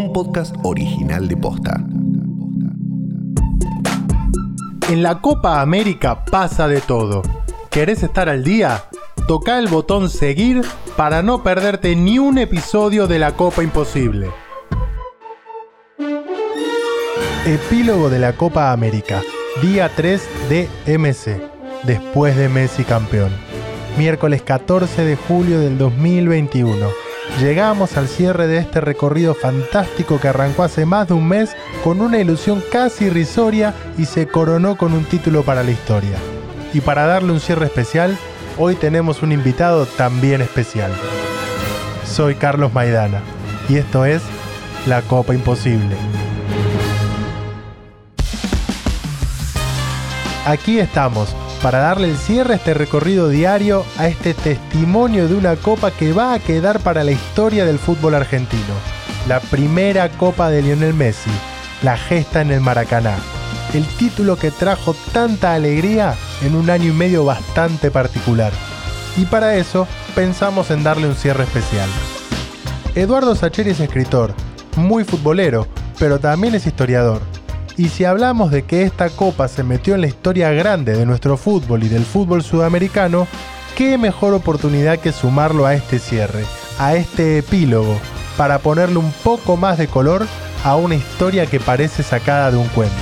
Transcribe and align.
un 0.00 0.12
podcast 0.14 0.56
original 0.62 1.28
de 1.28 1.36
Posta. 1.36 1.84
En 4.88 5.02
la 5.02 5.20
Copa 5.20 5.60
América 5.60 6.24
pasa 6.24 6.66
de 6.68 6.80
todo. 6.80 7.22
¿Querés 7.70 8.02
estar 8.02 8.30
al 8.30 8.42
día? 8.42 8.84
Toca 9.28 9.58
el 9.58 9.68
botón 9.68 10.08
seguir 10.08 10.62
para 10.96 11.22
no 11.22 11.42
perderte 11.42 11.94
ni 11.96 12.18
un 12.18 12.38
episodio 12.38 13.06
de 13.06 13.18
la 13.18 13.32
Copa 13.32 13.62
Imposible. 13.62 14.30
Epílogo 17.46 18.08
de 18.08 18.20
la 18.20 18.32
Copa 18.32 18.72
América, 18.72 19.22
día 19.60 19.90
3 19.94 20.22
de 20.48 20.68
MC, 20.98 21.42
después 21.84 22.36
de 22.36 22.48
Messi 22.48 22.84
campeón. 22.84 23.30
Miércoles 23.98 24.40
14 24.40 25.04
de 25.04 25.16
julio 25.16 25.60
del 25.60 25.76
2021 25.76 26.99
llegamos 27.38 27.96
al 27.96 28.08
cierre 28.08 28.46
de 28.46 28.58
este 28.58 28.80
recorrido 28.80 29.34
fantástico 29.34 30.18
que 30.18 30.28
arrancó 30.28 30.62
hace 30.62 30.84
más 30.86 31.08
de 31.08 31.14
un 31.14 31.28
mes 31.28 31.56
con 31.84 32.00
una 32.00 32.18
ilusión 32.18 32.62
casi 32.72 33.06
irrisoria 33.06 33.74
y 33.98 34.06
se 34.06 34.26
coronó 34.26 34.76
con 34.76 34.92
un 34.92 35.04
título 35.04 35.42
para 35.42 35.62
la 35.62 35.70
historia. 35.70 36.18
Y 36.72 36.80
para 36.80 37.06
darle 37.06 37.32
un 37.32 37.40
cierre 37.40 37.66
especial, 37.66 38.16
hoy 38.58 38.74
tenemos 38.74 39.22
un 39.22 39.32
invitado 39.32 39.86
también 39.86 40.40
especial. 40.40 40.92
Soy 42.04 42.34
Carlos 42.34 42.72
Maidana 42.72 43.20
y 43.68 43.76
esto 43.76 44.04
es 44.04 44.22
La 44.86 45.02
Copa 45.02 45.34
Imposible. 45.34 45.96
Aquí 50.46 50.78
estamos 50.78 51.34
para 51.62 51.80
darle 51.80 52.08
el 52.08 52.16
cierre 52.16 52.54
a 52.54 52.56
este 52.56 52.74
recorrido 52.74 53.28
diario, 53.28 53.84
a 53.98 54.08
este 54.08 54.34
testimonio 54.34 55.28
de 55.28 55.34
una 55.34 55.56
copa 55.56 55.90
que 55.90 56.12
va 56.12 56.32
a 56.32 56.38
quedar 56.38 56.80
para 56.80 57.04
la 57.04 57.12
historia 57.12 57.64
del 57.64 57.78
fútbol 57.78 58.14
argentino. 58.14 58.74
La 59.28 59.40
primera 59.40 60.08
copa 60.10 60.50
de 60.50 60.62
Lionel 60.62 60.94
Messi, 60.94 61.30
la 61.82 61.96
gesta 61.96 62.40
en 62.40 62.50
el 62.50 62.60
Maracaná. 62.60 63.16
El 63.74 63.86
título 63.86 64.36
que 64.36 64.50
trajo 64.50 64.94
tanta 65.12 65.54
alegría 65.54 66.14
en 66.42 66.56
un 66.56 66.70
año 66.70 66.90
y 66.90 66.92
medio 66.92 67.24
bastante 67.24 67.90
particular. 67.90 68.52
Y 69.16 69.26
para 69.26 69.56
eso 69.56 69.86
pensamos 70.14 70.70
en 70.70 70.82
darle 70.82 71.06
un 71.06 71.14
cierre 71.14 71.44
especial. 71.44 71.88
Eduardo 72.94 73.34
Sacheri 73.34 73.70
es 73.70 73.80
escritor, 73.80 74.34
muy 74.76 75.04
futbolero, 75.04 75.68
pero 75.98 76.18
también 76.18 76.54
es 76.54 76.66
historiador 76.66 77.20
y 77.80 77.88
si 77.88 78.04
hablamos 78.04 78.50
de 78.50 78.64
que 78.64 78.82
esta 78.82 79.08
copa 79.08 79.48
se 79.48 79.62
metió 79.62 79.94
en 79.94 80.02
la 80.02 80.06
historia 80.06 80.50
grande 80.50 80.94
de 80.94 81.06
nuestro 81.06 81.38
fútbol 81.38 81.82
y 81.82 81.88
del 81.88 82.04
fútbol 82.04 82.42
sudamericano, 82.42 83.26
qué 83.74 83.96
mejor 83.96 84.34
oportunidad 84.34 84.98
que 84.98 85.12
sumarlo 85.12 85.64
a 85.64 85.72
este 85.72 85.98
cierre, 85.98 86.44
a 86.78 86.94
este 86.94 87.38
epílogo, 87.38 87.98
para 88.36 88.58
ponerle 88.58 88.98
un 88.98 89.10
poco 89.24 89.56
más 89.56 89.78
de 89.78 89.86
color 89.86 90.26
a 90.62 90.76
una 90.76 90.94
historia 90.94 91.46
que 91.46 91.58
parece 91.58 92.02
sacada 92.02 92.50
de 92.50 92.58
un 92.58 92.68
cuento. 92.68 92.94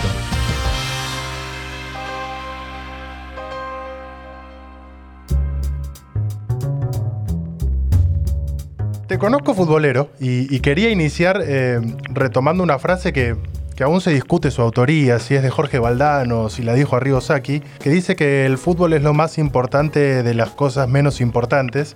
Te 9.08 9.18
conozco 9.18 9.54
futbolero 9.54 10.10
y, 10.20 10.60
quería 10.60 10.90
iniciar 10.90 11.42
eh, 11.44 11.80
retomando 12.12 12.62
una 12.62 12.78
frase 12.78 13.12
que 13.12 13.34
que 13.78 13.84
aún 13.84 14.00
se 14.00 14.10
discute 14.10 14.50
su 14.50 14.60
autoría, 14.60 15.20
si 15.20 15.36
es 15.36 15.42
de 15.44 15.50
Jorge 15.50 15.78
Valdano, 15.78 16.48
si 16.48 16.64
la 16.64 16.74
dijo 16.74 16.96
Arrigo 16.96 17.20
Sacchi, 17.20 17.62
que 17.80 17.90
dice 17.90 18.16
que 18.16 18.44
el 18.44 18.58
fútbol 18.58 18.92
es 18.92 19.04
lo 19.04 19.14
más 19.14 19.38
importante 19.38 20.24
de 20.24 20.34
las 20.34 20.50
cosas 20.50 20.88
menos 20.88 21.20
importantes. 21.20 21.94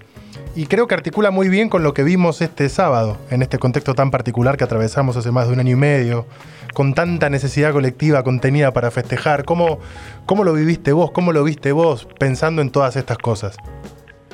Y 0.55 0.67
creo 0.67 0.87
que 0.87 0.95
articula 0.95 1.33
muy 1.33 1.49
bien 1.49 1.69
con 1.69 1.83
lo 1.83 1.93
que 1.93 2.05
vimos 2.05 2.41
este 2.41 2.69
sábado, 2.69 3.19
en 3.31 3.43
este 3.43 3.59
contexto 3.59 3.95
tan 3.95 4.13
particular 4.13 4.57
que 4.57 4.63
atravesamos 4.63 5.17
hace 5.17 5.33
más 5.33 5.49
de 5.49 5.55
un 5.55 5.59
año 5.59 5.73
y 5.73 5.75
medio, 5.75 6.25
con 6.73 6.95
tanta 6.95 7.29
necesidad 7.31 7.73
colectiva 7.73 8.23
contenida 8.23 8.73
para 8.73 8.93
festejar. 8.93 9.45
¿Cómo, 9.45 9.81
cómo 10.25 10.45
lo 10.45 10.53
viviste 10.53 10.93
vos? 10.93 11.11
¿Cómo 11.11 11.33
lo 11.33 11.43
viste 11.43 11.73
vos 11.73 12.07
pensando 12.17 12.63
en 12.63 12.71
todas 12.71 12.95
estas 12.95 13.19
cosas? 13.19 13.57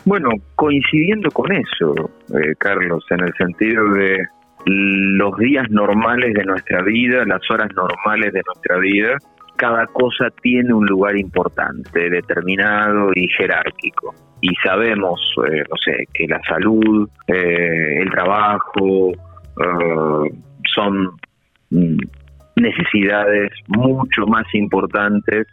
Bueno, 0.05 0.29
coincidiendo 0.55 1.31
con 1.31 1.51
eso, 1.51 2.11
eh, 2.29 2.55
Carlos, 2.59 3.07
en 3.09 3.21
el 3.21 3.33
sentido 3.39 3.89
de 3.95 4.19
los 4.69 5.37
días 5.39 5.71
normales 5.71 6.35
de 6.35 6.45
nuestra 6.45 6.83
vida, 6.83 7.25
las 7.25 7.41
horas 7.51 7.71
normales 7.75 8.33
de 8.33 8.43
nuestra 8.45 8.79
vida, 8.79 9.17
cada 9.57 9.87
cosa 9.87 10.31
tiene 10.43 10.73
un 10.73 10.87
lugar 10.87 11.17
importante, 11.17 12.11
determinado 12.11 13.11
y 13.15 13.29
jerárquico. 13.29 14.15
Y 14.41 14.55
sabemos, 14.63 15.21
eh, 15.51 15.65
no 15.69 15.77
sé, 15.85 16.05
que 16.15 16.27
la 16.29 16.41
salud, 16.49 17.09
eh, 17.27 18.03
el 18.03 18.11
trabajo, 18.11 19.11
eh, 19.11 20.31
son 20.75 21.11
mm, 21.71 21.99
necesidades 22.57 23.51
mucho 23.67 24.27
más 24.27 24.45
importantes 24.55 25.47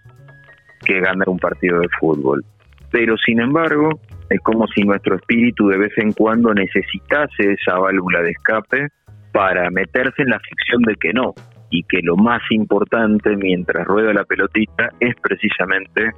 que 0.86 1.00
ganar 1.00 1.28
un 1.30 1.40
partido 1.40 1.80
de 1.80 1.88
fútbol. 2.00 2.44
Pero 2.92 3.16
sin 3.18 3.40
embargo, 3.40 4.00
es 4.30 4.40
como 4.42 4.68
si 4.68 4.84
nuestro 4.84 5.16
espíritu 5.16 5.68
de 5.68 5.78
vez 5.78 5.98
en 5.98 6.12
cuando 6.14 6.54
necesitase 6.54 7.54
esa 7.54 7.80
válvula 7.80 8.22
de 8.22 8.32
escape 8.32 8.88
para 9.36 9.70
meterse 9.70 10.22
en 10.22 10.30
la 10.30 10.40
ficción 10.40 10.82
de 10.84 10.96
que 10.96 11.12
no, 11.12 11.34
y 11.70 11.84
que 11.84 12.00
lo 12.02 12.16
más 12.16 12.42
importante 12.52 13.36
mientras 13.36 13.86
rueda 13.86 14.14
la 14.14 14.24
pelotita 14.24 14.88
es 15.02 15.14
precisamente 15.22 16.12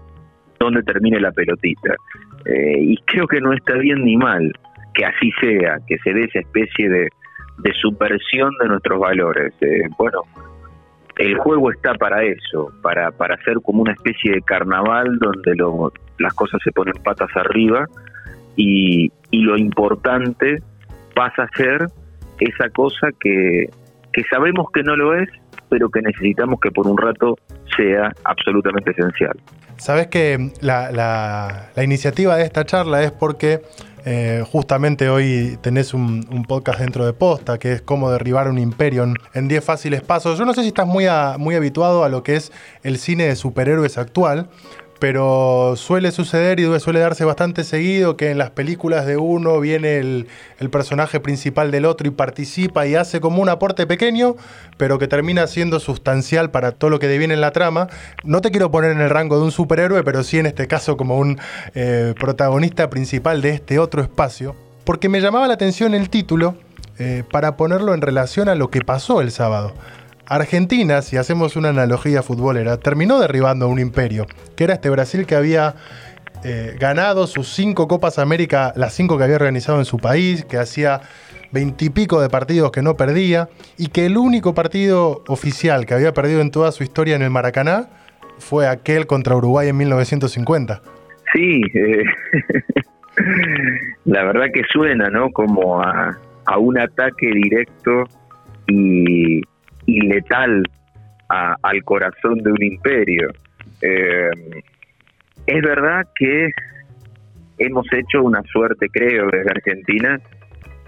dónde 0.59 0.83
termine 0.83 1.19
la 1.19 1.31
pelotita. 1.31 1.95
Eh, 2.45 2.77
y 2.79 2.97
creo 3.05 3.25
que 3.25 3.41
no 3.41 3.53
está 3.53 3.73
bien 3.73 4.05
ni 4.05 4.17
mal 4.17 4.53
que 4.93 5.03
así 5.03 5.31
sea, 5.41 5.79
que 5.87 5.97
se 6.03 6.13
dé 6.13 6.25
esa 6.25 6.39
especie 6.41 6.89
de, 6.89 7.07
de 7.57 7.73
subversión 7.81 8.51
de 8.61 8.67
nuestros 8.67 8.99
valores. 8.99 9.51
Eh, 9.61 9.89
bueno, 9.97 10.21
el 11.17 11.39
juego 11.39 11.71
está 11.71 11.95
para 11.95 12.23
eso, 12.23 12.71
para, 12.83 13.09
para 13.09 13.33
hacer 13.33 13.55
como 13.63 13.81
una 13.81 13.93
especie 13.93 14.31
de 14.31 14.41
carnaval 14.43 15.17
donde 15.17 15.55
lo, 15.55 15.91
las 16.19 16.35
cosas 16.35 16.61
se 16.63 16.71
ponen 16.71 16.93
patas 17.03 17.35
arriba 17.35 17.87
y, 18.55 19.11
y 19.31 19.41
lo 19.41 19.57
importante 19.57 20.61
pasa 21.15 21.43
a 21.45 21.57
ser 21.57 21.87
esa 22.39 22.69
cosa 22.69 23.09
que, 23.19 23.69
que 24.13 24.23
sabemos 24.29 24.67
que 24.73 24.83
no 24.83 24.95
lo 24.95 25.15
es, 25.15 25.29
pero 25.69 25.89
que 25.89 26.01
necesitamos 26.01 26.59
que 26.59 26.71
por 26.71 26.87
un 26.87 26.97
rato 26.97 27.35
sea 27.75 28.11
absolutamente 28.23 28.91
esencial. 28.91 29.37
Sabes 29.77 30.07
que 30.07 30.51
la, 30.61 30.91
la, 30.91 31.83
iniciativa 31.83 32.35
de 32.35 32.43
esta 32.43 32.65
charla 32.65 33.03
es 33.03 33.11
porque 33.11 33.61
eh, 34.05 34.43
justamente 34.49 35.09
hoy 35.09 35.59
tenés 35.61 35.93
un, 35.93 36.45
podcast 36.47 36.79
dentro 36.79 37.05
de 37.05 37.13
Posta 37.13 37.59
que 37.59 37.73
es 37.73 37.81
cómo 37.81 38.09
derribar 38.09 38.49
un 38.49 38.57
imperio 38.57 39.05
en 39.33 39.47
10 39.47 39.63
fáciles 39.63 40.01
pasos. 40.01 40.39
Yo 40.39 40.45
no 40.45 40.53
sé 40.53 40.61
si 40.61 40.69
estás 40.69 40.87
muy, 40.87 41.05
muy 41.37 41.55
habituado 41.55 42.03
a 42.03 42.09
lo 42.09 42.23
que 42.23 42.37
es 42.37 42.51
el 42.83 42.97
cine 42.97 43.25
de 43.25 43.35
superhéroes 43.35 43.97
actual, 43.97 44.49
pero 44.99 45.75
suele 45.75 46.11
suceder 46.11 46.59
y 46.59 46.79
suele 46.79 46.99
darse 46.99 47.25
bastante 47.25 47.63
seguido 47.63 48.17
que 48.17 48.31
en 48.31 48.37
las 48.37 48.51
películas 48.51 49.05
de 49.05 49.17
uno 49.17 49.59
viene 49.59 49.97
el, 49.97 50.27
personaje 50.71 51.19
principal 51.19 51.71
del 51.71 51.85
otro 51.85 52.07
y 52.07 52.11
participa 52.11 52.85
y 52.87 52.95
hace 52.95 53.19
como 53.19 53.41
un 53.41 53.49
aporte 53.49 53.87
pequeño, 53.87 54.35
pero 54.77 54.99
que 54.99 55.07
termina 55.07 55.47
siendo 55.47 55.79
sustancial 55.79 56.51
para 56.51 56.71
todo 56.71 56.89
lo 56.89 56.99
que 56.99 57.07
deviene 57.07 57.33
en 57.33 57.41
la 57.41 57.51
trama. 57.51 57.87
No 58.23 58.41
te 58.41 58.51
quiero 58.51 58.71
poner 58.71 58.91
en 58.91 59.01
el 59.01 59.09
rango 59.09 59.37
de 59.37 59.43
un 59.43 59.51
superhéroe, 59.51 60.03
pero 60.03 60.23
sí 60.23 60.39
en 60.39 60.45
este 60.45 60.67
caso 60.67 60.97
como 60.97 61.17
un 61.17 61.39
eh, 61.75 62.13
protagonista 62.19 62.89
principal 62.89 63.41
de 63.41 63.51
este 63.51 63.79
otro 63.79 64.01
espacio, 64.01 64.55
porque 64.83 65.09
me 65.09 65.21
llamaba 65.21 65.47
la 65.47 65.53
atención 65.53 65.93
el 65.93 66.09
título 66.09 66.55
eh, 66.99 67.23
para 67.31 67.57
ponerlo 67.57 67.93
en 67.93 68.01
relación 68.01 68.49
a 68.49 68.55
lo 68.55 68.69
que 68.69 68.81
pasó 68.81 69.21
el 69.21 69.31
sábado. 69.31 69.73
Argentina, 70.29 71.01
si 71.01 71.15
hacemos 71.15 71.55
una 71.55 71.69
analogía 71.69 72.21
futbolera, 72.21 72.77
terminó 72.77 73.19
derribando 73.19 73.69
un 73.69 73.79
imperio, 73.79 74.25
que 74.55 74.65
era 74.65 74.73
este 74.73 74.89
Brasil 74.89 75.25
que 75.25 75.35
había 75.35 75.75
eh, 76.43 76.75
ganado 76.77 77.27
sus 77.27 77.47
cinco 77.47 77.87
Copas 77.87 78.19
América, 78.19 78.73
las 78.75 78.93
cinco 78.93 79.17
que 79.17 79.23
había 79.23 79.37
organizado 79.37 79.79
en 79.79 79.85
su 79.85 79.97
país, 79.97 80.43
que 80.43 80.57
hacía 80.57 81.01
veintipico 81.51 82.19
de 82.19 82.29
partidos 82.29 82.71
que 82.71 82.81
no 82.81 82.97
perdía, 82.97 83.47
y 83.77 83.87
que 83.87 84.05
el 84.05 84.17
único 84.17 84.53
partido 84.53 85.23
oficial 85.27 85.85
que 85.85 85.93
había 85.93 86.11
perdido 86.13 86.41
en 86.41 86.51
toda 86.51 86.73
su 86.73 86.83
historia 86.83 87.15
en 87.15 87.21
el 87.21 87.29
Maracaná 87.29 87.87
fue 88.37 88.67
aquel 88.67 89.07
contra 89.07 89.35
Uruguay 89.35 89.69
en 89.69 89.77
1950. 89.77 90.81
Sí, 91.33 91.61
eh, 91.73 92.03
la 94.05 94.23
verdad 94.23 94.47
que 94.53 94.61
suena, 94.71 95.09
¿no? 95.09 95.29
Como 95.31 95.81
a, 95.81 96.17
a 96.45 96.57
un 96.57 96.77
ataque 96.77 97.27
directo 97.27 98.03
y 98.67 99.41
y 99.87 100.01
letal 100.01 100.63
al 101.29 101.83
corazón 101.83 102.37
de 102.43 102.51
un 102.51 102.63
imperio. 102.63 103.29
Eh, 103.81 104.29
es 105.47 105.61
verdad 105.61 106.07
que 106.15 106.51
hemos 107.57 107.85
hecho 107.91 108.23
una 108.23 108.43
suerte, 108.43 108.87
creo, 108.89 109.27
desde 109.31 109.49
Argentina, 109.49 110.19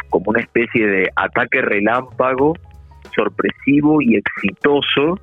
como 0.10 0.25
una 0.28 0.42
especie 0.42 0.86
de 0.86 1.10
ataque 1.16 1.62
relámpago, 1.62 2.54
sorpresivo 3.16 4.01
y 4.01 4.18
exitoso, 4.18 5.19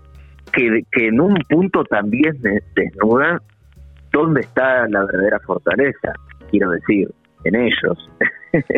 que, 0.52 0.82
que 0.90 1.08
en 1.08 1.20
un 1.20 1.34
punto 1.48 1.84
también 1.84 2.34
desnuda 2.74 3.40
dónde 4.12 4.40
está 4.40 4.88
la 4.88 5.04
verdadera 5.04 5.38
fortaleza, 5.40 6.12
quiero 6.50 6.70
decir, 6.70 7.08
en 7.44 7.54
ellos. 7.54 8.10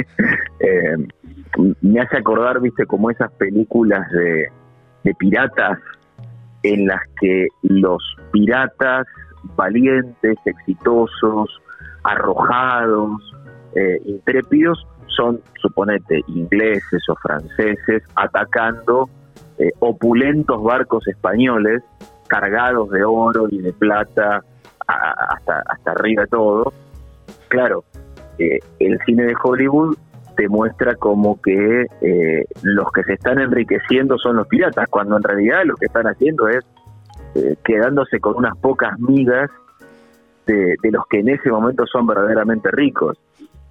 Eh, 0.61 0.97
me 1.83 2.00
hace 2.00 2.17
acordar, 2.17 2.61
viste, 2.61 2.85
como 2.85 3.12
esas 3.12 3.31
películas 3.35 4.11
de, 4.11 4.49
de 5.05 5.15
piratas 5.15 5.79
en 6.62 6.87
las 6.87 7.00
que 7.21 7.47
los 7.62 8.03
piratas 8.33 9.06
valientes, 9.56 10.37
exitosos, 10.45 11.61
arrojados, 12.05 13.21
eh, 13.75 14.00
intrépidos, 14.05 14.87
son, 15.06 15.41
suponete, 15.61 16.23
ingleses 16.29 17.03
o 17.09 17.15
franceses 17.17 18.03
atacando 18.15 19.09
eh, 19.59 19.71
opulentos 19.81 20.62
barcos 20.62 21.06
españoles 21.09 21.83
cargados 22.29 22.91
de 22.91 23.05
oro 23.05 23.49
y 23.50 23.59
de 23.59 23.73
plata 23.73 24.45
hasta, 24.87 25.62
hasta 25.67 25.91
arriba 25.91 26.27
todo. 26.27 26.73
Claro, 27.49 27.85
eh, 28.39 28.59
el 28.79 28.99
cine 29.05 29.25
de 29.25 29.35
Hollywood 29.43 29.97
te 30.38 30.49
muestra 30.49 30.94
como 30.94 31.43
que 31.43 31.85
los 32.62 32.93
que 32.93 33.02
se 33.02 33.14
están 33.14 33.40
enriqueciendo 33.40 34.17
son 34.17 34.37
los 34.37 34.46
piratas, 34.46 34.88
cuando 34.88 35.17
en 35.17 35.23
realidad 35.25 35.64
lo 35.64 35.75
que 35.75 35.87
están 35.87 36.06
haciendo 36.06 36.49
es 36.49 36.64
quedándose 37.64 38.20
con 38.20 38.37
unas 38.37 38.56
pocas 38.56 38.99
migas 39.00 39.50
de, 40.49 40.90
los 40.90 41.06
que 41.08 41.20
en 41.20 41.29
ese 41.29 41.50
momento 41.50 41.87
son 41.87 42.06
verdaderamente 42.06 42.70
ricos, 42.70 43.19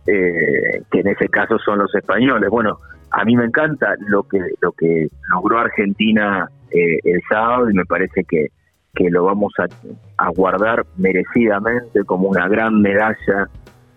eh, 0.05 0.81
que 0.91 0.99
en 0.99 1.07
ese 1.07 1.27
caso 1.27 1.57
son 1.59 1.79
los 1.79 1.93
españoles. 1.95 2.49
Bueno, 2.49 2.77
a 3.11 3.23
mí 3.25 3.35
me 3.35 3.45
encanta 3.45 3.95
lo 4.07 4.23
que 4.23 4.39
lo 4.61 4.71
que 4.73 5.07
logró 5.33 5.59
Argentina 5.59 6.49
eh, 6.71 6.99
el 7.03 7.21
sábado 7.29 7.69
y 7.69 7.73
me 7.73 7.85
parece 7.85 8.23
que, 8.23 8.47
que 8.93 9.09
lo 9.09 9.25
vamos 9.25 9.53
a, 9.59 10.29
guardar 10.29 10.85
merecidamente 10.97 12.03
como 12.03 12.29
una 12.29 12.47
gran 12.47 12.81
medalla 12.81 13.49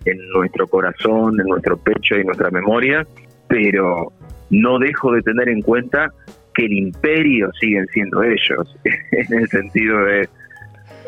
en 0.05 0.19
nuestro 0.31 0.67
corazón, 0.67 1.41
en 1.41 1.47
nuestro 1.47 1.77
pecho 1.77 2.17
y 2.17 2.25
nuestra 2.25 2.51
memoria, 2.51 3.07
pero 3.49 4.13
no 4.51 4.79
dejo 4.79 5.13
de 5.13 5.23
tener 5.23 5.49
en 5.49 5.63
cuenta 5.63 6.13
que 6.55 6.67
el 6.67 6.73
imperio 6.73 7.51
siguen 7.61 7.87
siendo 7.89 8.23
ellos, 8.23 8.77
en 8.85 9.39
el 9.39 9.49
sentido 9.49 10.05
de 10.05 10.29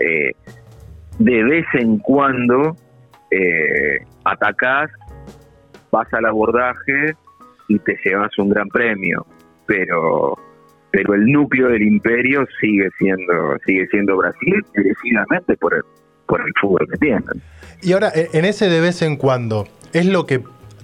eh, 0.00 0.32
de 1.18 1.44
vez 1.44 1.66
en 1.74 1.98
cuando 1.98 2.76
eh, 3.30 3.98
atacás, 4.24 4.90
vas 5.90 6.12
al 6.14 6.24
abordaje 6.24 7.14
y 7.68 7.78
te 7.78 7.96
llevas 8.04 8.36
un 8.38 8.50
gran 8.50 8.68
premio, 8.68 9.26
pero 9.66 10.38
pero 10.90 11.14
el 11.14 11.24
núcleo 11.24 11.68
del 11.68 11.82
imperio 11.82 12.46
sigue 12.60 12.90
siendo 12.98 13.56
sigue 13.64 13.86
siendo 13.88 14.16
Brasil 14.16 14.62
decididamente 14.74 15.56
por 15.56 15.74
el, 15.74 15.82
por 16.26 16.40
el 16.40 16.52
fútbol 16.60 16.86
que 16.90 16.98
tienen. 16.98 17.42
Y 17.82 17.92
ahora, 17.92 18.12
en 18.14 18.44
ese 18.44 18.68
de 18.68 18.80
vez 18.80 19.02
en 19.02 19.16
cuando, 19.16 19.66
¿es 19.92 20.06
lo 20.06 20.24
que 20.24 20.42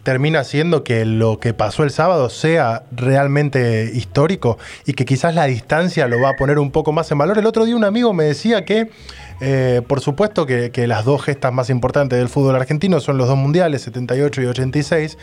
termina 0.09 0.43
siendo 0.43 0.85
que 0.85 1.05
lo 1.05 1.39
que 1.39 1.53
pasó 1.53 1.83
el 1.83 1.91
sábado 1.91 2.31
sea 2.31 2.85
realmente 2.93 3.91
histórico 3.93 4.57
y 4.87 4.95
que 4.95 5.05
quizás 5.05 5.35
la 5.35 5.45
distancia 5.45 6.09
lo 6.09 6.19
va 6.19 6.31
a 6.31 6.33
poner 6.33 6.59
un 6.59 6.71
poco 6.71 6.93
más 6.93 7.11
en 7.11 7.19
valor. 7.19 7.37
El 7.37 7.45
otro 7.45 7.67
día 7.67 7.77
un 7.77 7.85
amigo 7.85 8.15
me 8.15 8.25
decía 8.25 8.65
que, 8.65 8.89
eh, 9.43 9.83
por 9.87 10.01
supuesto, 10.01 10.47
que, 10.47 10.87
las 10.87 11.05
dos 11.05 11.23
gestas 11.23 11.53
más 11.53 11.69
importantes 11.69 12.19
del 12.19 12.31
fútbol 12.31 12.57
argentino 12.57 13.01
son 13.01 13.19
los 13.19 13.29
dos 13.29 13.37
mundiales, 13.37 13.83
78 13.83 14.41
y 14.41 14.47
86, 14.47 15.19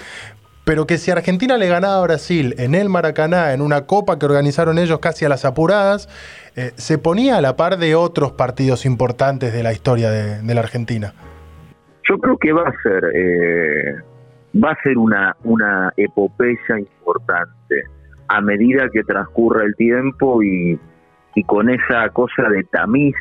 pero 0.66 0.86
que 0.86 1.00
si 1.00 1.10
Argentina 1.10 1.57
le 1.57 1.68
ganaba 1.68 1.98
a 1.98 2.01
Brasil 2.01 2.54
en 2.60 2.75
el 2.75 2.88
Maracaná, 2.88 3.54
en 3.54 3.62
una 3.62 3.88
copa 3.88 4.19
que 4.19 4.27
organizaron 4.27 4.77
ellos 4.77 5.00
casi 5.00 5.25
a 5.25 5.30
las 5.30 5.45
apuradas, 5.45 6.10
eh, 6.56 6.74
se 6.75 7.00
ponía 7.00 7.38
a 7.38 7.42
la 7.42 7.56
par 7.56 7.80
de 7.80 7.95
otros 7.95 8.33
partidos 8.33 8.86
importantes 8.86 9.51
de 9.51 9.63
la 9.63 9.74
historia 9.74 10.12
de, 10.12 10.54
la 10.54 10.62
Argentina. 10.62 11.16
Yo 12.09 12.17
creo 12.17 12.37
que 12.37 12.53
va 12.53 12.63
a 12.63 12.81
ser... 12.81 13.11
Eh, 13.13 13.95
va 14.63 14.71
a 14.71 14.81
ser 14.83 14.97
una, 14.97 15.35
una 15.43 15.91
epopeya 15.97 16.79
importante 16.79 17.83
a 18.27 18.39
medida 18.41 18.89
que 18.89 19.03
transcurra 19.03 19.65
el 19.65 19.75
tiempo 19.75 20.41
y, 20.41 20.79
y 21.35 21.43
con 21.43 21.69
esa 21.69 22.09
cosa 22.09 22.43
de 22.49 22.63
tamiz 22.63 23.15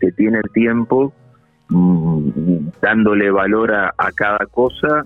que 0.00 0.12
tiene 0.12 0.38
el 0.38 0.50
tiempo, 0.52 1.12
mm, 1.68 2.68
dándole 2.80 3.30
valor 3.30 3.72
a, 3.74 3.92
cada 4.14 4.46
cosa 4.46 5.04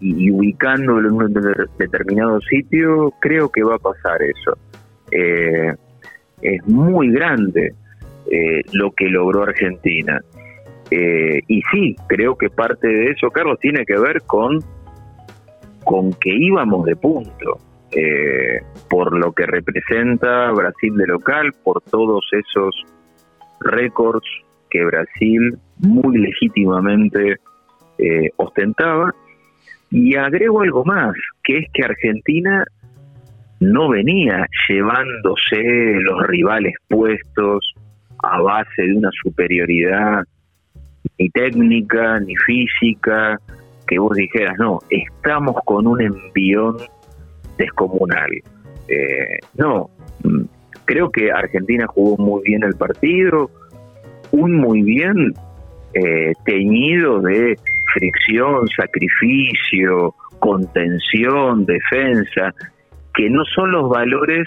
y, 0.00 0.30
ubicándolo 0.30 1.08
en 1.08 1.14
un 1.14 1.66
determinado 1.78 2.40
sitio, 2.40 3.12
creo 3.20 3.48
que 3.50 3.62
va 3.62 3.76
a 3.76 3.78
pasar 3.78 4.20
eso. 4.22 4.58
Eh, 5.12 5.72
es 6.42 6.66
muy 6.66 7.10
grande 7.12 7.74
eh, 8.30 8.62
lo 8.72 8.90
que 8.92 9.06
logró 9.06 9.44
Argentina. 9.44 10.20
Eh, 10.90 11.40
y 11.46 11.62
sí, 11.70 11.96
creo 12.06 12.36
que 12.36 12.48
parte 12.48 12.88
de 12.88 13.10
eso, 13.10 13.30
Carlos, 13.30 13.58
tiene 13.60 13.84
que 13.84 13.98
ver 13.98 14.22
con 14.22 14.60
con 15.84 16.12
que 16.20 16.30
íbamos 16.34 16.84
de 16.84 16.96
punto, 16.96 17.58
eh, 17.92 18.60
por 18.90 19.16
lo 19.18 19.32
que 19.32 19.46
representa 19.46 20.50
Brasil 20.52 20.94
de 20.96 21.06
local, 21.06 21.52
por 21.64 21.80
todos 21.80 22.26
esos 22.32 22.84
récords 23.60 24.26
que 24.68 24.84
Brasil 24.84 25.56
muy 25.78 26.18
legítimamente 26.18 27.36
eh, 27.96 28.30
ostentaba. 28.36 29.14
Y 29.90 30.14
agrego 30.16 30.60
algo 30.60 30.84
más, 30.84 31.14
que 31.42 31.58
es 31.58 31.66
que 31.72 31.84
Argentina 31.84 32.66
no 33.60 33.88
venía 33.88 34.46
llevándose 34.68 35.62
los 36.02 36.26
rivales 36.26 36.74
puestos 36.86 37.74
a 38.22 38.42
base 38.42 38.82
de 38.82 38.92
una 38.92 39.10
superioridad 39.22 40.24
ni 41.18 41.28
técnica, 41.30 42.20
ni 42.20 42.36
física, 42.36 43.38
que 43.86 43.98
vos 43.98 44.16
dijeras, 44.16 44.56
no, 44.58 44.78
estamos 44.90 45.56
con 45.64 45.86
un 45.86 46.00
envión 46.00 46.76
descomunal. 47.56 48.30
Eh, 48.88 49.38
no, 49.56 49.90
mm, 50.22 50.42
creo 50.84 51.10
que 51.10 51.30
Argentina 51.30 51.86
jugó 51.86 52.16
muy 52.22 52.42
bien 52.44 52.62
el 52.62 52.74
partido, 52.74 53.50
un 54.30 54.56
muy 54.56 54.82
bien 54.82 55.34
eh, 55.94 56.32
teñido 56.44 57.20
de 57.20 57.56
fricción, 57.94 58.68
sacrificio, 58.68 60.14
contención, 60.38 61.64
defensa, 61.64 62.54
que 63.14 63.28
no 63.30 63.44
son 63.44 63.72
los 63.72 63.88
valores 63.88 64.46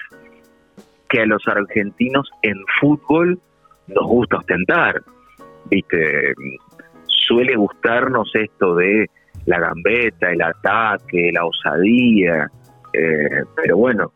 que 1.10 1.22
a 1.22 1.26
los 1.26 1.46
argentinos 1.48 2.30
en 2.42 2.56
fútbol 2.80 3.40
nos 3.88 4.08
gusta 4.08 4.38
ostentar. 4.38 5.02
Viste, 5.72 6.34
suele 7.08 7.56
gustarnos 7.56 8.30
esto 8.36 8.76
de 8.76 9.10
la 9.46 9.60
gambeta, 9.60 10.32
el 10.32 10.42
ataque, 10.42 11.32
la 11.34 11.46
osadía. 11.46 12.52
Eh, 12.94 13.44
pero 13.56 13.78
bueno, 13.78 14.12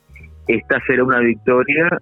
esta 0.48 0.80
será 0.86 1.04
una 1.04 1.20
victoria 1.20 1.98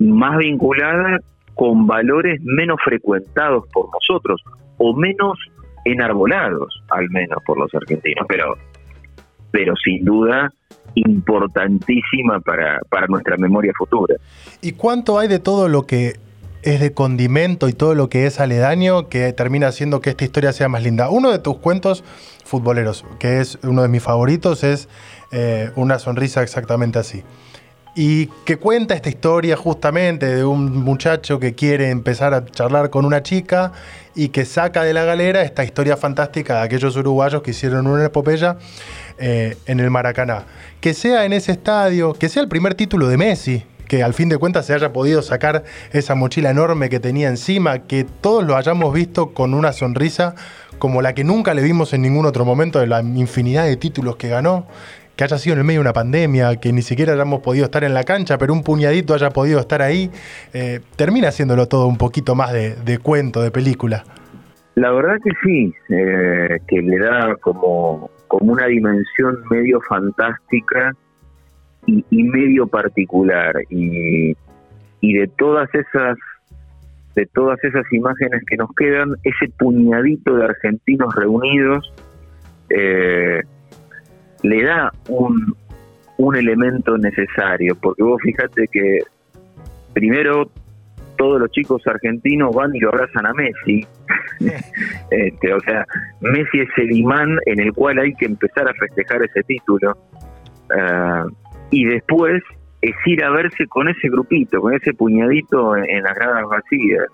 más 0.00 0.38
vinculada 0.38 1.20
con 1.54 1.86
valores 1.86 2.40
menos 2.42 2.78
frecuentados 2.84 3.64
por 3.72 3.88
nosotros 3.92 4.42
o 4.78 4.94
menos 4.94 5.38
enarbolados, 5.84 6.82
al 6.90 7.08
menos 7.10 7.38
por 7.46 7.58
los 7.58 7.72
argentinos, 7.74 8.26
pero, 8.28 8.56
pero 9.52 9.74
sin 9.76 10.04
duda 10.04 10.52
importantísima 10.94 12.40
para, 12.40 12.80
para 12.90 13.06
nuestra 13.06 13.36
memoria 13.36 13.72
futura. 13.78 14.16
¿Y 14.60 14.72
cuánto 14.72 15.18
hay 15.18 15.28
de 15.28 15.38
todo 15.38 15.68
lo 15.68 15.86
que 15.86 16.14
es 16.66 16.80
de 16.80 16.92
condimento 16.92 17.68
y 17.68 17.72
todo 17.72 17.94
lo 17.94 18.10
que 18.10 18.26
es 18.26 18.40
aledaño 18.40 19.08
que 19.08 19.32
termina 19.32 19.68
haciendo 19.68 20.00
que 20.00 20.10
esta 20.10 20.24
historia 20.24 20.52
sea 20.52 20.68
más 20.68 20.82
linda. 20.82 21.08
Uno 21.10 21.30
de 21.30 21.38
tus 21.38 21.58
cuentos 21.58 22.02
futboleros, 22.44 23.04
que 23.20 23.40
es 23.40 23.56
uno 23.62 23.82
de 23.82 23.88
mis 23.88 24.02
favoritos, 24.02 24.64
es 24.64 24.88
eh, 25.30 25.70
Una 25.76 26.00
sonrisa 26.00 26.42
exactamente 26.42 26.98
así. 26.98 27.22
Y 27.94 28.26
que 28.44 28.56
cuenta 28.56 28.94
esta 28.94 29.08
historia 29.08 29.56
justamente 29.56 30.26
de 30.26 30.44
un 30.44 30.76
muchacho 30.82 31.38
que 31.38 31.54
quiere 31.54 31.90
empezar 31.90 32.34
a 32.34 32.44
charlar 32.44 32.90
con 32.90 33.04
una 33.04 33.22
chica 33.22 33.72
y 34.16 34.28
que 34.28 34.44
saca 34.44 34.82
de 34.82 34.92
la 34.92 35.04
galera 35.04 35.42
esta 35.42 35.62
historia 35.62 35.96
fantástica 35.96 36.56
de 36.56 36.60
aquellos 36.62 36.96
uruguayos 36.96 37.42
que 37.42 37.52
hicieron 37.52 37.86
una 37.86 38.06
epopeya 38.06 38.58
eh, 39.18 39.56
en 39.66 39.78
el 39.78 39.90
Maracaná. 39.90 40.44
Que 40.80 40.94
sea 40.94 41.24
en 41.26 41.32
ese 41.32 41.52
estadio, 41.52 42.12
que 42.12 42.28
sea 42.28 42.42
el 42.42 42.48
primer 42.48 42.74
título 42.74 43.06
de 43.06 43.16
Messi, 43.16 43.64
que 43.88 44.02
al 44.02 44.14
fin 44.14 44.28
de 44.28 44.38
cuentas 44.38 44.66
se 44.66 44.74
haya 44.74 44.92
podido 44.92 45.22
sacar 45.22 45.64
esa 45.92 46.14
mochila 46.14 46.50
enorme 46.50 46.88
que 46.88 47.00
tenía 47.00 47.28
encima, 47.28 47.80
que 47.80 48.04
todos 48.04 48.44
lo 48.44 48.56
hayamos 48.56 48.92
visto 48.92 49.32
con 49.32 49.54
una 49.54 49.72
sonrisa 49.72 50.34
como 50.78 51.02
la 51.02 51.14
que 51.14 51.24
nunca 51.24 51.54
le 51.54 51.62
vimos 51.62 51.92
en 51.94 52.02
ningún 52.02 52.26
otro 52.26 52.44
momento 52.44 52.78
de 52.78 52.86
la 52.86 53.00
infinidad 53.00 53.64
de 53.64 53.76
títulos 53.76 54.16
que 54.16 54.28
ganó, 54.28 54.66
que 55.16 55.24
haya 55.24 55.38
sido 55.38 55.54
en 55.54 55.60
el 55.60 55.64
medio 55.64 55.80
de 55.80 55.82
una 55.82 55.92
pandemia, 55.92 56.56
que 56.56 56.72
ni 56.72 56.82
siquiera 56.82 57.14
hayamos 57.14 57.40
podido 57.40 57.64
estar 57.64 57.84
en 57.84 57.94
la 57.94 58.04
cancha, 58.04 58.36
pero 58.36 58.52
un 58.52 58.62
puñadito 58.62 59.14
haya 59.14 59.30
podido 59.30 59.58
estar 59.58 59.80
ahí, 59.80 60.10
eh, 60.52 60.80
termina 60.96 61.28
haciéndolo 61.28 61.66
todo 61.66 61.86
un 61.86 61.96
poquito 61.96 62.34
más 62.34 62.52
de, 62.52 62.98
cuento, 62.98 63.40
de 63.40 63.50
película. 63.50 64.04
La 64.74 64.92
verdad 64.92 65.16
que 65.24 65.30
sí, 65.42 65.72
eh, 65.88 66.58
que 66.68 66.82
le 66.82 66.98
da 66.98 67.34
como, 67.40 68.10
como 68.28 68.52
una 68.52 68.66
dimensión 68.66 69.38
medio 69.50 69.80
fantástica 69.88 70.94
y, 71.86 72.22
medio 72.24 72.66
particular 72.66 73.54
y, 73.70 74.36
y 75.00 75.14
de 75.14 75.28
todas 75.28 75.68
esas 75.74 76.18
de 77.14 77.26
todas 77.26 77.62
esas 77.64 77.90
imágenes 77.92 78.42
que 78.46 78.56
nos 78.56 78.68
quedan 78.74 79.14
ese 79.24 79.50
puñadito 79.58 80.36
de 80.36 80.44
argentinos 80.44 81.14
reunidos 81.14 81.92
eh, 82.68 83.40
le 84.42 84.64
da 84.64 84.92
un, 85.08 85.56
un 86.18 86.36
elemento 86.36 86.98
necesario, 86.98 87.74
porque 87.76 88.02
vos 88.02 88.20
fíjate 88.22 88.68
que 88.68 88.98
primero 89.94 90.50
todos 91.16 91.40
los 91.40 91.50
chicos 91.50 91.82
argentinos 91.86 92.54
van 92.54 92.74
y 92.74 92.80
lo 92.80 92.90
abrazan 92.90 93.26
a 93.26 93.32
Messi. 93.32 93.86
este, 95.10 95.54
o 95.54 95.60
sea, 95.60 95.86
Messi 96.20 96.60
es 96.60 96.68
el 96.76 96.92
imán 96.92 97.38
en 97.46 97.60
el 97.60 97.72
cual 97.72 97.98
hay 97.98 98.14
que 98.14 98.26
empezar 98.26 98.68
a 98.68 98.74
festejar 98.74 99.22
ese 99.22 99.42
título. 99.44 99.96
Ah, 100.76 101.26
y 101.70 101.84
después 101.84 102.42
es 102.82 102.94
ir 103.06 103.24
a 103.24 103.30
verse 103.30 103.66
con 103.66 103.88
ese 103.88 104.08
grupito, 104.08 104.60
con 104.60 104.74
ese 104.74 104.92
puñadito 104.92 105.76
en, 105.76 106.02
las 106.02 106.14
gradas 106.14 106.44
vacías. 106.48 107.06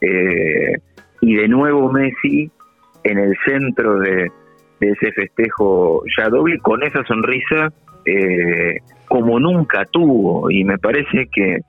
Eh, 0.00 0.76
y 1.20 1.34
de 1.36 1.48
nuevo 1.48 1.90
Messi 1.90 2.50
en 3.02 3.18
el 3.18 3.36
centro 3.44 3.98
de, 3.98 4.30
ese 4.80 5.12
festejo 5.12 6.02
ya 6.18 6.28
doble, 6.28 6.58
con 6.58 6.82
esa 6.82 7.02
sonrisa 7.04 7.72
eh, 8.04 8.78
como 9.08 9.40
nunca 9.40 9.84
tuvo. 9.86 10.50
Y 10.50 10.64
me 10.64 10.78
parece 10.78 11.26
que, 11.32 11.60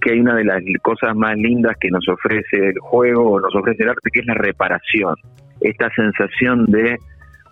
que 0.00 0.12
hay 0.12 0.20
una 0.20 0.34
de 0.34 0.44
las 0.44 0.62
cosas 0.82 1.14
más 1.14 1.36
lindas 1.36 1.76
que 1.80 1.90
nos 1.90 2.08
ofrece 2.08 2.68
el 2.68 2.78
juego, 2.80 3.40
nos 3.40 3.54
ofrece 3.54 3.82
el 3.84 3.90
arte, 3.90 4.10
que 4.12 4.20
es 4.20 4.26
la 4.26 4.34
reparación. 4.34 5.14
Esta 5.60 5.88
sensación 5.94 6.66
de 6.66 6.98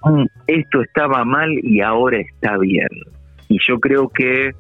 mm, 0.05 0.25
esto 0.49 0.83
estaba 0.83 1.25
mal 1.25 1.51
y 1.63 1.81
ahora 1.81 2.19
está 2.19 2.59
bien. 2.59 2.89
Y 3.53 3.59
yo 3.69 3.79
creo 3.79 4.09
que, 4.09 4.53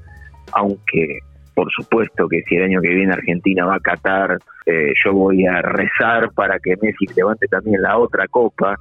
aunque 0.53 1.21
por 1.55 1.71
supuesto 1.71 2.29
que 2.29 2.43
si 2.43 2.57
el 2.57 2.65
año 2.65 2.81
que 2.83 2.95
viene 2.95 3.13
Argentina 3.13 3.65
va 3.65 3.77
a 3.77 3.81
Qatar, 3.81 4.39
eh, 4.67 4.93
yo 5.03 5.13
voy 5.15 5.47
a 5.47 5.63
rezar 5.63 6.31
para 6.35 6.59
que 6.59 6.77
Messi 6.81 7.07
levante 7.17 7.47
también 7.49 7.81
la 7.81 7.97
otra 7.97 8.27
copa, 8.29 8.77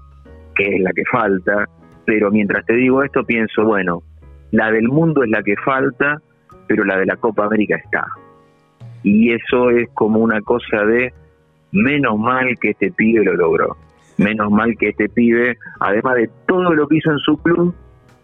que 0.53 0.75
es 0.75 0.81
la 0.81 0.91
que 0.91 1.03
falta, 1.09 1.65
pero 2.05 2.29
mientras 2.29 2.65
te 2.65 2.73
digo 2.73 3.03
esto 3.03 3.23
pienso, 3.23 3.63
bueno, 3.63 4.03
la 4.51 4.69
del 4.69 4.89
mundo 4.89 5.23
es 5.23 5.29
la 5.29 5.43
que 5.43 5.55
falta, 5.57 6.21
pero 6.67 6.83
la 6.83 6.97
de 6.97 7.05
la 7.05 7.15
Copa 7.15 7.45
América 7.45 7.77
está. 7.77 8.05
Y 9.03 9.31
eso 9.31 9.69
es 9.69 9.89
como 9.93 10.19
una 10.19 10.41
cosa 10.41 10.83
de, 10.83 11.13
menos 11.71 12.19
mal 12.19 12.57
que 12.59 12.71
este 12.71 12.91
pibe 12.91 13.23
lo 13.23 13.33
logró, 13.33 13.77
menos 14.17 14.51
mal 14.51 14.75
que 14.77 14.89
este 14.89 15.07
pibe, 15.07 15.57
además 15.79 16.15
de 16.15 16.29
todo 16.47 16.73
lo 16.73 16.85
que 16.87 16.97
hizo 16.97 17.11
en 17.11 17.19
su 17.19 17.37
club, 17.41 17.73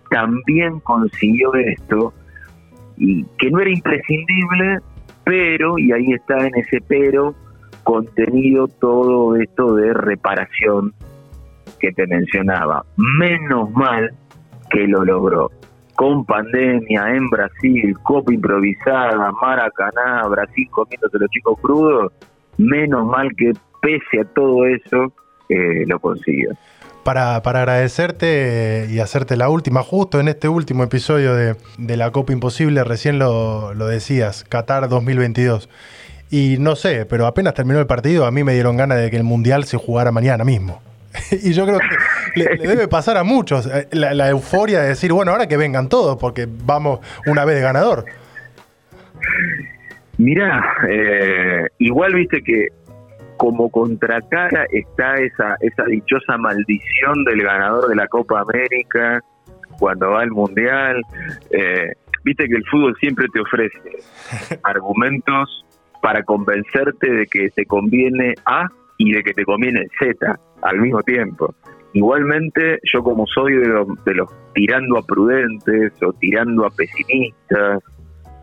también 0.10 0.80
consiguió 0.82 1.54
esto 1.56 2.14
y 2.98 3.24
que 3.38 3.52
no 3.52 3.60
era 3.60 3.70
imprescindible, 3.70 4.80
pero, 5.24 5.78
y 5.78 5.92
ahí 5.92 6.14
está 6.14 6.48
en 6.48 6.56
ese 6.56 6.82
pero, 6.88 7.36
contenido 7.84 8.68
todo 8.68 9.36
esto 9.36 9.76
de 9.76 9.94
reparación 9.94 10.94
que 11.80 11.92
te 11.92 12.08
mencionaba. 12.08 12.86
Menos 12.98 13.72
mal 13.72 14.12
que 14.70 14.88
lo 14.88 15.06
logró. 15.06 15.52
Con 15.96 16.26
pandemia 16.26 17.16
en 17.16 17.30
Brasil, 17.30 17.96
copa 18.04 18.34
improvisada, 18.34 19.32
Maracaná, 19.42 20.28
Brasil 20.28 20.68
comiéndose 20.70 21.18
los 21.20 21.30
chicos 21.30 21.60
crudos, 21.62 22.14
menos 22.58 23.06
mal 23.08 23.30
que 23.36 23.54
pese 23.82 24.22
a 24.22 24.26
todo 24.26 24.66
eso, 24.66 25.14
eh, 25.50 25.86
lo 25.88 26.00
consiguió 26.00 26.52
para, 27.08 27.42
para, 27.42 27.60
agradecerte 27.60 28.88
y 28.90 29.00
hacerte 29.00 29.38
la 29.38 29.48
última, 29.48 29.82
justo 29.82 30.20
en 30.20 30.28
este 30.28 30.50
último 30.50 30.84
episodio 30.84 31.36
de, 31.36 31.56
la 31.96 32.12
Copa 32.12 32.34
Imposible, 32.34 32.84
recién 32.84 33.18
lo, 33.18 33.74
decías, 33.88 34.44
Qatar 34.44 34.90
2022. 34.90 35.70
Y 36.32 36.58
no 36.60 36.76
sé, 36.76 37.06
pero 37.06 37.26
apenas 37.26 37.54
terminó 37.54 37.80
el 37.80 37.88
partido, 37.88 38.26
a 38.26 38.32
mí 38.32 38.44
me 38.44 38.54
dieron 38.54 38.76
ganas 38.76 38.98
de 38.98 39.10
que 39.10 39.16
el 39.16 39.24
Mundial 39.24 39.64
se 39.64 39.78
jugara 39.78 40.12
mañana 40.12 40.44
mismo. 40.44 40.82
y 41.32 41.54
yo 41.54 41.66
creo 41.66 41.80
que 41.80 42.40
le, 42.42 42.58
debe 42.58 42.90
pasar 42.90 43.16
a 43.16 43.24
muchos 43.24 43.68
eh, 43.68 43.88
la, 43.92 44.28
euforia 44.28 44.82
de 44.82 44.90
decir, 44.90 45.14
bueno, 45.14 45.32
ahora 45.32 45.48
que 45.48 45.56
vengan 45.56 45.88
todos, 45.88 46.18
porque 46.18 46.46
vamos 46.46 47.00
una 47.26 47.46
vez 47.46 47.56
de 47.56 47.62
ganador. 47.62 48.04
Mirá, 50.18 50.62
eh, 50.90 51.68
igual 51.78 52.16
viste 52.16 52.44
que 52.44 52.68
como 53.38 53.70
contracara 53.70 54.66
está 54.72 55.16
esa, 55.16 55.56
esa 55.62 55.84
dichosa 55.86 56.38
maldición 56.38 57.24
del 57.26 57.44
ganador 57.44 57.88
de 57.88 57.96
la 57.96 58.08
Copa 58.08 58.42
América 58.42 59.22
cuando 59.80 60.12
va 60.12 60.22
al 60.22 60.32
Mundial. 60.32 61.02
Eh, 61.52 61.94
viste 62.24 62.48
que 62.48 62.56
el 62.56 62.66
fútbol 62.66 62.96
siempre 63.00 63.28
te 63.34 63.40
ofrece 63.40 64.60
argumentos 64.64 65.66
para 66.02 66.24
convencerte 66.24 67.12
de 67.12 67.26
que 67.28 67.50
te 67.50 67.66
conviene 67.66 68.34
A 68.46 68.68
y 68.98 69.14
de 69.14 69.24
que 69.24 69.34
te 69.34 69.46
conviene 69.46 69.88
Z 70.00 70.40
al 70.62 70.80
mismo 70.80 71.02
tiempo. 71.04 71.54
Igualmente, 71.94 72.80
yo 72.94 73.02
como 73.02 73.26
soy 73.28 73.54
de 73.54 73.68
los, 73.68 73.88
de 74.06 74.16
los 74.16 74.30
tirando 74.54 74.98
a 74.98 75.04
prudentes 75.04 75.94
o 76.02 76.14
tirando 76.14 76.66
a 76.66 76.70
pesimistas 76.70 77.82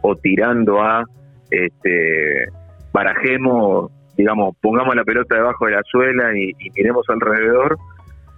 o 0.02 0.16
tirando 0.16 0.80
a 0.80 1.04
este, 1.50 2.46
barajemos 2.92 3.90
digamos, 4.16 4.56
pongamos 4.61 4.94
la 4.94 5.04
pelota 5.04 5.37
debajo 5.37 5.66
de 5.66 5.73
la 5.73 5.83
suela 5.85 6.37
y, 6.37 6.52
miremos 6.76 7.04
alrededor, 7.09 7.76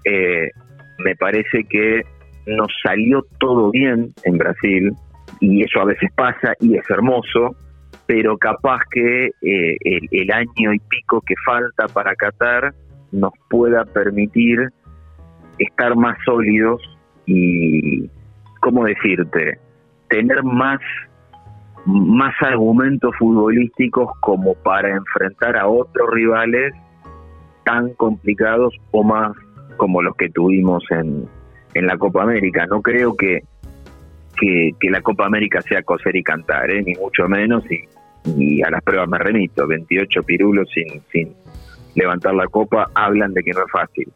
eh, 0.05 0.51
me 0.99 1.15
parece 1.17 1.65
que 1.65 2.03
nos 2.47 2.69
salió 2.83 3.25
todo 3.39 3.71
bien 3.71 4.13
en 4.25 4.39
Brasil, 4.39 4.93
y 5.41 5.63
eso 5.63 5.81
a 5.81 5.85
veces 5.85 6.11
pasa 6.15 6.55
y 6.61 6.77
es 6.77 6.89
hermoso, 6.89 7.57
pero 8.07 8.37
capaz 8.39 8.81
que 8.91 9.27
eh, 9.43 9.77
el, 10.11 10.31
año 10.31 10.73
y 10.73 10.79
pico 10.79 11.21
que 11.21 11.35
falta 11.45 11.87
para 11.89 12.15
Qatar 12.15 12.73
nos 13.13 13.33
pueda 13.51 13.85
permitir 13.85 14.69
estar 15.59 15.97
más 15.97 16.17
sólidos 16.25 16.81
y, 17.27 18.09
¿cómo 18.61 18.85
decirte?, 18.85 19.59
tener 20.09 20.43
más 20.45 20.79
más 21.87 22.35
argumentos 22.41 23.15
futbolísticos 23.17 24.11
como 24.21 24.55
para 24.55 24.91
enfrentar 24.91 25.57
a 25.57 25.69
otros 25.69 26.11
rivales 26.13 26.75
tan 27.65 27.95
complicados 27.95 28.75
o 28.91 29.05
más 29.05 29.37
como 29.77 30.03
los 30.03 30.17
que 30.17 30.29
tuvimos 30.29 30.85
en, 30.91 31.29
en 31.75 31.87
la 31.87 31.97
Copa 31.97 32.25
América. 32.25 32.67
No 32.67 32.83
creo 32.83 33.17
que, 33.17 33.41
que, 34.37 34.91
la 34.91 35.01
Copa 35.01 35.27
América 35.27 35.61
sea 35.63 35.83
coser 35.83 36.17
y 36.17 36.23
cantar, 36.23 36.71
¿eh? 36.71 36.83
ni 36.83 36.95
mucho 36.95 37.29
menos, 37.29 37.65
y, 37.71 37.85
y, 38.37 38.63
a 38.63 38.71
las 38.71 38.83
pruebas 38.83 39.09
me 39.09 39.19
remito. 39.19 39.67
28 39.67 40.23
pirulos 40.25 40.69
sin, 40.75 41.01
sin 41.13 41.35
levantar 41.95 42.35
la 42.35 42.47
copa 42.47 42.91
hablan 42.95 43.33
de 43.33 43.43
que 43.43 43.53
no 43.53 43.61
es 43.61 43.71
fácil. 43.71 44.13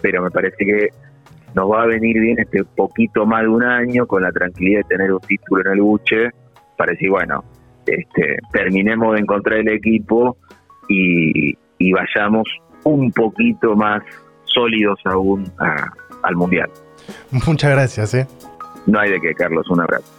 Pero 0.00 0.22
me 0.22 0.30
parece 0.30 0.64
que 0.64 0.88
nos 1.54 1.70
va 1.70 1.82
a 1.82 1.86
venir 1.86 2.20
bien 2.20 2.38
este 2.38 2.64
poquito 2.64 3.26
más 3.26 3.42
de 3.42 3.48
un 3.48 3.62
año 3.62 4.06
con 4.06 4.22
la 4.22 4.32
tranquilidad 4.32 4.80
de 4.80 4.96
tener 4.96 5.12
un 5.12 5.20
título 5.20 5.62
en 5.62 5.72
el 5.72 5.80
buche 5.80 6.30
para 6.76 6.92
decir, 6.92 7.10
bueno, 7.10 7.44
este, 7.86 8.38
terminemos 8.52 9.14
de 9.14 9.20
encontrar 9.20 9.60
el 9.60 9.68
equipo 9.68 10.36
y, 10.88 11.54
vayamos 11.92 12.48
un 12.84 13.12
poquito 13.12 13.74
más 13.76 14.02
sólidos 14.44 14.98
aún 15.04 15.50
al 16.22 16.36
Mundial. 16.36 16.70
Muchas 17.46 17.70
gracias. 17.70 18.14
¿eh? 18.14 18.26
No 18.86 18.98
hay 18.98 19.10
de 19.10 19.20
qué, 19.20 19.34
Carlos, 19.34 19.68
un 19.70 19.80
abrazo. 19.80 20.12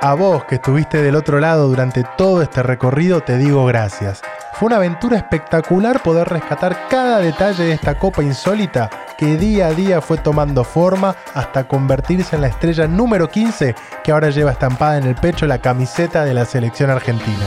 A 0.00 0.12
vos 0.12 0.44
que 0.44 0.56
estuviste 0.56 1.00
del 1.00 1.16
otro 1.16 1.40
lado 1.40 1.66
durante 1.66 2.04
todo 2.18 2.42
este 2.42 2.62
recorrido, 2.62 3.22
te 3.22 3.38
digo 3.38 3.64
gracias. 3.64 4.22
Fue 4.54 4.66
una 4.66 4.76
aventura 4.76 5.16
espectacular 5.16 6.00
poder 6.00 6.28
rescatar 6.28 6.86
cada 6.88 7.18
detalle 7.18 7.64
de 7.64 7.72
esta 7.72 7.98
copa 7.98 8.22
insólita 8.22 8.88
que 9.18 9.36
día 9.36 9.66
a 9.66 9.72
día 9.72 10.00
fue 10.00 10.16
tomando 10.16 10.62
forma 10.62 11.16
hasta 11.34 11.66
convertirse 11.66 12.36
en 12.36 12.42
la 12.42 12.48
estrella 12.48 12.86
número 12.86 13.28
15 13.28 13.74
que 14.04 14.12
ahora 14.12 14.30
lleva 14.30 14.52
estampada 14.52 14.98
en 14.98 15.04
el 15.04 15.16
pecho 15.16 15.46
la 15.46 15.58
camiseta 15.58 16.24
de 16.24 16.34
la 16.34 16.44
selección 16.44 16.90
argentina. 16.90 17.46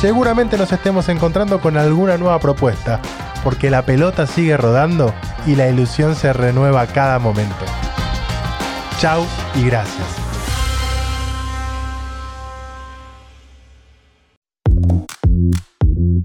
Seguramente 0.00 0.58
nos 0.58 0.72
estemos 0.72 1.08
encontrando 1.08 1.60
con 1.60 1.76
alguna 1.76 2.16
nueva 2.16 2.40
propuesta, 2.40 3.00
porque 3.44 3.70
la 3.70 3.82
pelota 3.82 4.26
sigue 4.26 4.56
rodando 4.56 5.14
y 5.46 5.54
la 5.54 5.68
ilusión 5.68 6.16
se 6.16 6.32
renueva 6.32 6.82
a 6.82 6.86
cada 6.88 7.20
momento. 7.20 7.64
Chau 8.98 9.24
y 9.54 9.66
gracias. 9.66 10.27